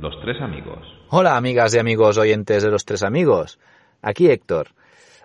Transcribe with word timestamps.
Los 0.00 0.20
Tres 0.20 0.40
Amigos. 0.40 0.78
Hola 1.10 1.36
amigas 1.36 1.74
y 1.74 1.78
amigos 1.78 2.18
oyentes 2.18 2.62
de 2.62 2.70
Los 2.70 2.84
Tres 2.84 3.02
Amigos. 3.02 3.58
Aquí 4.02 4.28
Héctor. 4.28 4.68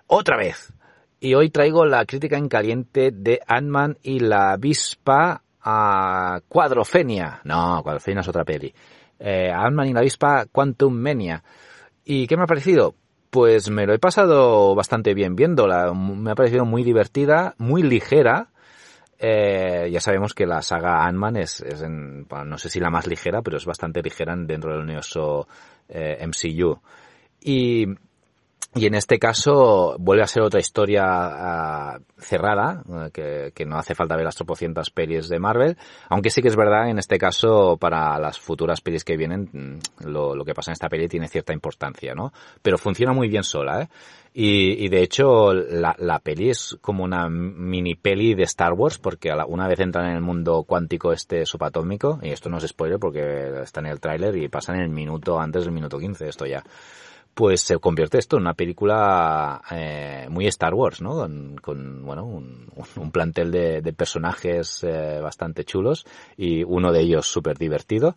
Otra 0.06 0.36
vez. 0.36 0.72
Y 1.18 1.34
hoy 1.34 1.50
traigo 1.50 1.84
la 1.84 2.04
crítica 2.06 2.38
en 2.38 2.48
caliente 2.48 3.10
de 3.10 3.40
Ant-Man 3.46 3.98
y 4.02 4.20
la 4.20 4.52
avispa 4.52 5.42
a 5.62 6.40
Cuadrofenia. 6.48 7.40
No, 7.44 7.82
Cuadrofenia 7.82 8.20
es 8.20 8.28
otra 8.28 8.44
peli. 8.44 8.72
Eh, 9.18 9.50
Ant-Man 9.52 9.88
y 9.88 9.92
la 9.92 10.00
avispa 10.00 10.46
Quantum 10.46 10.94
Mania. 10.94 11.42
¿Y 12.04 12.26
qué 12.26 12.36
me 12.36 12.44
ha 12.44 12.46
parecido? 12.46 12.94
Pues 13.30 13.70
me 13.70 13.86
lo 13.86 13.92
he 13.92 13.98
pasado 13.98 14.74
bastante 14.74 15.14
bien 15.14 15.34
viéndola. 15.34 15.92
Me 15.92 16.30
ha 16.30 16.34
parecido 16.34 16.64
muy 16.64 16.84
divertida, 16.84 17.54
muy 17.58 17.82
ligera. 17.82 18.49
Eh, 19.22 19.90
ya 19.92 20.00
sabemos 20.00 20.32
que 20.32 20.46
la 20.46 20.62
saga 20.62 21.04
Ant-Man 21.04 21.36
es, 21.36 21.60
en, 21.60 22.26
no 22.46 22.56
sé 22.56 22.70
si 22.70 22.80
la 22.80 22.88
más 22.88 23.06
ligera, 23.06 23.42
pero 23.42 23.58
es 23.58 23.66
bastante 23.66 24.00
ligera 24.00 24.34
dentro 24.34 24.72
del 24.72 24.80
universo 24.80 25.46
eh, 25.90 26.26
MCU. 26.26 26.80
Y 27.42 27.86
y 28.72 28.86
en 28.86 28.94
este 28.94 29.18
caso 29.18 29.96
vuelve 29.98 30.22
a 30.22 30.28
ser 30.28 30.44
otra 30.44 30.60
historia 30.60 31.04
uh, 31.04 32.20
cerrada, 32.20 32.82
uh, 32.86 33.10
que, 33.10 33.50
que, 33.52 33.66
no 33.66 33.76
hace 33.76 33.96
falta 33.96 34.14
ver 34.14 34.24
las 34.24 34.36
tropocientas 34.36 34.90
pelis 34.90 35.28
de 35.28 35.40
Marvel, 35.40 35.76
aunque 36.08 36.30
sí 36.30 36.40
que 36.40 36.48
es 36.48 36.56
verdad, 36.56 36.88
en 36.88 36.98
este 36.98 37.18
caso, 37.18 37.76
para 37.78 38.16
las 38.20 38.38
futuras 38.38 38.80
pelis 38.80 39.02
que 39.04 39.16
vienen, 39.16 39.50
mm, 39.52 40.06
lo, 40.08 40.36
lo 40.36 40.44
que 40.44 40.54
pasa 40.54 40.70
en 40.70 40.74
esta 40.74 40.88
peli 40.88 41.08
tiene 41.08 41.26
cierta 41.26 41.52
importancia, 41.52 42.14
¿no? 42.14 42.32
Pero 42.62 42.78
funciona 42.78 43.12
muy 43.12 43.28
bien 43.28 43.42
sola, 43.42 43.82
¿eh? 43.82 43.88
Y, 44.32 44.84
y 44.84 44.88
de 44.88 45.02
hecho, 45.02 45.52
la, 45.52 45.96
la, 45.98 46.20
peli 46.20 46.50
es 46.50 46.78
como 46.80 47.02
una 47.02 47.28
mini 47.28 47.96
peli 47.96 48.34
de 48.34 48.44
Star 48.44 48.74
Wars, 48.74 48.98
porque 48.98 49.30
la, 49.30 49.46
una 49.46 49.66
vez 49.66 49.80
entran 49.80 50.06
en 50.06 50.14
el 50.14 50.20
mundo 50.20 50.62
cuántico 50.62 51.12
este 51.12 51.44
subatómico, 51.44 52.20
y 52.22 52.28
esto 52.28 52.48
no 52.48 52.58
es 52.58 52.68
spoiler 52.68 53.00
porque 53.00 53.62
está 53.62 53.80
en 53.80 53.86
el 53.86 53.98
tráiler 53.98 54.36
y 54.36 54.48
pasa 54.48 54.72
en 54.74 54.82
el 54.82 54.90
minuto 54.90 55.40
antes 55.40 55.64
del 55.64 55.74
minuto 55.74 55.98
15, 55.98 56.28
esto 56.28 56.46
ya 56.46 56.62
pues 57.34 57.62
se 57.62 57.78
convierte 57.78 58.18
esto 58.18 58.36
en 58.36 58.42
una 58.42 58.54
película 58.54 59.62
eh, 59.70 60.26
muy 60.30 60.46
Star 60.46 60.74
Wars, 60.74 61.00
¿no? 61.00 61.26
Con, 61.62 62.04
bueno, 62.04 62.24
un, 62.24 62.70
un, 62.96 63.10
plantel 63.10 63.50
de, 63.50 63.80
de 63.80 63.92
personajes 63.92 64.84
eh, 64.84 65.20
bastante 65.22 65.64
chulos 65.64 66.04
y 66.36 66.64
uno 66.64 66.92
de 66.92 67.00
ellos 67.00 67.26
súper 67.26 67.56
divertido. 67.56 68.16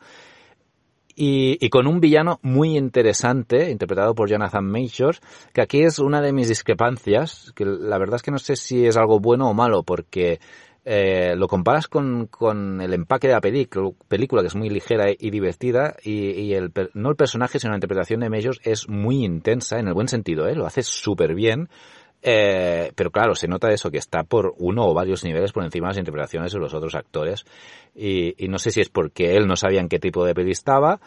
Y, 1.16 1.64
y, 1.64 1.70
con 1.70 1.86
un 1.86 2.00
villano 2.00 2.40
muy 2.42 2.76
interesante, 2.76 3.70
interpretado 3.70 4.16
por 4.16 4.28
Jonathan 4.28 4.66
Majors, 4.66 5.22
que 5.54 5.62
aquí 5.62 5.84
es 5.84 6.00
una 6.00 6.22
de 6.22 6.34
mis 6.34 6.48
discrepancias, 6.48 7.54
que 7.56 7.66
la 7.66 8.00
verdad 8.00 8.16
es 8.16 8.24
que 8.24 8.32
no 8.32 8.40
sé 8.40 8.56
si 8.56 8.88
es 8.88 8.98
algo 8.98 9.20
bueno 9.20 9.48
o 9.48 9.54
malo, 9.54 9.84
porque 9.84 10.40
eh, 10.86 11.36
lo 11.38 11.48
comparas 11.48 11.88
con, 11.88 12.28
con, 12.28 12.82
el 12.82 12.94
empaque 12.94 13.28
de 13.28 13.34
la 13.34 13.42
película, 13.42 14.42
que 14.42 14.48
es 14.48 14.56
muy 14.56 14.70
ligera 14.70 15.06
y 15.10 15.30
divertida, 15.30 15.96
y, 16.04 16.32
y 16.32 16.54
el, 16.54 16.72
no 16.94 17.10
el 17.10 17.16
personaje, 17.16 17.60
sino 17.60 17.72
la 17.72 17.78
interpretación 17.78 18.20
de 18.20 18.30
Majors 18.30 18.60
es 18.64 18.90
muy 18.90 19.24
intensa, 19.24 19.80
en 19.80 19.88
el 19.88 19.94
buen 19.94 20.10
sentido, 20.10 20.48
¿eh? 20.48 20.56
lo 20.56 20.66
hace 20.66 20.84
súper 20.84 21.36
bien, 21.36 21.70
eh, 22.22 22.92
pero 22.96 23.12
claro, 23.12 23.36
se 23.36 23.48
nota 23.48 23.72
eso, 23.72 23.92
que 23.92 23.98
está 23.98 24.24
por 24.24 24.54
uno 24.58 24.86
o 24.86 24.94
varios 24.94 25.24
niveles 25.24 25.54
por 25.54 25.64
encima 25.64 25.88
de 25.88 25.92
las 25.92 26.00
interpretaciones 26.00 26.52
de 26.52 26.60
los 26.60 26.74
otros 26.74 26.96
actores, 26.96 27.46
y, 27.96 28.36
y 28.44 28.50
no 28.50 28.58
sé 28.58 28.72
si 28.72 28.82
es 28.82 28.90
porque 28.90 29.38
él 29.38 29.48
no 29.48 29.56
sabía 29.56 29.80
en 29.80 29.88
qué 29.88 30.00
tipo 30.00 30.26
de 30.26 30.36
peli 30.36 30.52
estaba, 30.52 31.00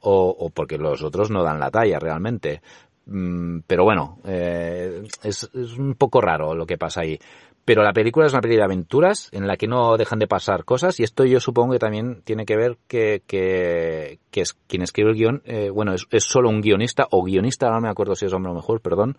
o, 0.00 0.28
o 0.28 0.50
porque 0.50 0.76
los 0.76 1.02
otros 1.02 1.30
no 1.30 1.42
dan 1.42 1.60
la 1.60 1.70
talla 1.70 1.98
realmente. 1.98 2.60
Mm, 3.06 3.60
pero 3.66 3.84
bueno, 3.84 4.18
eh, 4.24 5.02
es, 5.22 5.50
un 5.78 5.94
poco 5.94 6.20
raro 6.20 6.54
lo 6.54 6.66
que 6.66 6.78
pasa 6.78 7.02
ahí. 7.02 7.18
Pero 7.64 7.82
la 7.82 7.92
película 7.92 8.26
es 8.26 8.32
una 8.32 8.40
película 8.40 8.66
de 8.66 8.72
aventuras 8.72 9.28
en 9.32 9.46
la 9.46 9.56
que 9.56 9.68
no 9.68 9.96
dejan 9.96 10.18
de 10.18 10.26
pasar 10.26 10.64
cosas 10.64 10.98
y 10.98 11.04
esto 11.04 11.24
yo 11.24 11.38
supongo 11.38 11.74
que 11.74 11.78
también 11.78 12.22
tiene 12.24 12.44
que 12.44 12.56
ver 12.56 12.76
que, 12.88 13.22
que, 13.26 14.18
es 14.32 14.54
quien 14.66 14.82
escribe 14.82 15.10
el 15.10 15.16
guion, 15.16 15.42
eh, 15.44 15.70
bueno, 15.70 15.94
es, 15.94 16.24
solo 16.24 16.48
un 16.48 16.60
guionista 16.60 17.06
o 17.12 17.22
guionista, 17.22 17.70
no 17.70 17.80
me 17.80 17.88
acuerdo 17.88 18.16
si 18.16 18.26
es 18.26 18.32
hombre 18.32 18.50
o 18.50 18.54
mejor, 18.56 18.80
perdón, 18.80 19.16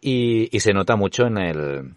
y 0.00 0.48
se 0.58 0.72
nota 0.72 0.96
mucho 0.96 1.26
en 1.26 1.38
el, 1.38 1.96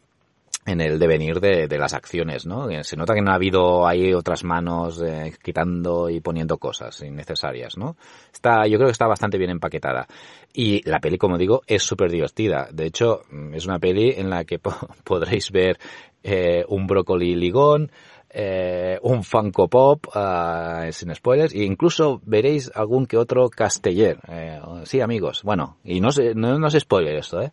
en 0.67 0.81
el 0.81 0.99
devenir 0.99 1.39
de, 1.39 1.67
de, 1.67 1.77
las 1.77 1.93
acciones, 1.93 2.45
¿no? 2.45 2.67
Se 2.83 2.97
nota 2.97 3.13
que 3.13 3.21
no 3.21 3.31
ha 3.31 3.35
habido 3.35 3.87
ahí 3.87 4.13
otras 4.13 4.43
manos 4.43 5.01
eh, 5.01 5.33
quitando 5.41 6.09
y 6.09 6.19
poniendo 6.19 6.57
cosas 6.57 7.01
innecesarias, 7.01 7.77
¿no? 7.77 7.95
Está, 8.33 8.67
yo 8.67 8.77
creo 8.77 8.87
que 8.87 8.91
está 8.91 9.07
bastante 9.07 9.37
bien 9.37 9.51
empaquetada. 9.51 10.05
Y 10.53 10.87
la 10.87 10.99
peli, 10.99 11.17
como 11.17 11.37
digo, 11.37 11.61
es 11.67 11.83
súper 11.83 12.11
divertida. 12.11 12.67
De 12.71 12.85
hecho, 12.85 13.21
es 13.53 13.65
una 13.65 13.79
peli 13.79 14.13
en 14.17 14.29
la 14.29 14.43
que 14.43 14.59
po 14.59 14.75
podréis 15.05 15.51
ver 15.51 15.79
eh, 16.21 16.65
un 16.67 16.85
brócoli 16.85 17.33
ligón, 17.35 17.89
eh, 18.29 18.99
un 19.03 19.23
Funko 19.23 19.69
Pop, 19.69 20.07
uh, 20.07 20.91
sin 20.91 21.15
spoilers, 21.15 21.53
e 21.53 21.63
incluso 21.63 22.21
veréis 22.25 22.69
algún 22.75 23.05
que 23.05 23.15
otro 23.15 23.49
casteller. 23.49 24.19
Eh, 24.27 24.59
sí, 24.83 24.99
amigos. 24.99 25.43
Bueno, 25.43 25.77
y 25.85 26.01
no, 26.01 26.11
se, 26.11 26.35
no, 26.35 26.59
no 26.59 26.67
es 26.67 26.77
spoiler 26.77 27.15
esto, 27.15 27.41
¿eh? 27.41 27.51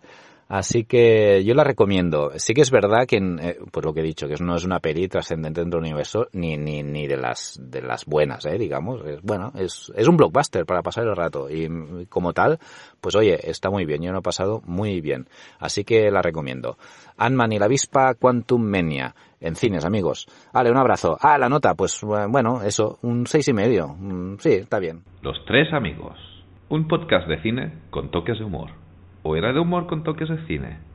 Así 0.48 0.84
que 0.84 1.42
yo 1.44 1.54
la 1.54 1.64
recomiendo. 1.64 2.32
Sí 2.36 2.52
que 2.54 2.60
es 2.60 2.70
verdad 2.70 3.06
que, 3.06 3.16
eh, 3.16 3.58
por 3.70 3.84
lo 3.84 3.94
que 3.94 4.00
he 4.00 4.04
dicho, 4.04 4.28
que 4.28 4.34
no 4.40 4.56
es 4.56 4.64
una 4.64 4.80
peli 4.80 5.08
trascendente 5.08 5.60
dentro 5.60 5.80
del 5.80 5.86
universo, 5.86 6.28
ni, 6.32 6.56
ni, 6.56 6.82
ni 6.82 7.06
de 7.06 7.16
las, 7.16 7.58
de 7.60 7.80
las 7.80 8.04
buenas, 8.04 8.44
eh, 8.46 8.58
digamos. 8.58 9.00
Bueno, 9.22 9.52
es, 9.54 9.90
un 10.06 10.16
blockbuster 10.16 10.66
para 10.66 10.82
pasar 10.82 11.04
el 11.04 11.16
rato. 11.16 11.48
Y 11.50 12.06
como 12.08 12.32
tal, 12.32 12.58
pues 13.00 13.16
oye, 13.16 13.38
está 13.42 13.70
muy 13.70 13.84
bien. 13.84 14.02
Yo 14.02 14.12
lo 14.12 14.18
he 14.18 14.22
pasado 14.22 14.62
muy 14.66 15.00
bien. 15.00 15.26
Así 15.58 15.84
que 15.84 16.10
la 16.10 16.20
recomiendo. 16.20 16.76
Ant-Man 17.16 17.52
y 17.52 17.58
la 17.58 17.66
avispa 17.66 18.14
Quantum 18.14 18.62
Mania. 18.62 19.14
En 19.40 19.56
cines, 19.56 19.84
amigos. 19.84 20.26
Vale, 20.52 20.70
un 20.70 20.78
abrazo. 20.78 21.18
Ah, 21.20 21.36
la 21.36 21.50
nota, 21.50 21.74
pues 21.74 22.00
bueno, 22.02 22.62
eso, 22.62 22.98
un 23.02 23.26
seis 23.26 23.46
y 23.48 23.52
medio. 23.52 23.88
Mm, 23.88 24.38
sí, 24.38 24.52
está 24.52 24.78
bien. 24.78 25.02
Los 25.20 25.36
tres 25.46 25.72
amigos. 25.72 26.16
Un 26.70 26.88
podcast 26.88 27.28
de 27.28 27.42
cine 27.42 27.82
con 27.90 28.10
toques 28.10 28.38
de 28.38 28.44
humor. 28.44 28.83
¿O 29.26 29.36
era 29.36 29.52
de 29.54 29.60
humor 29.60 29.86
con 29.86 30.04
toques 30.04 30.28
de 30.28 30.38
cine? 30.46 30.93